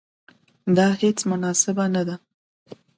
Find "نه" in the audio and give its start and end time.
1.95-2.03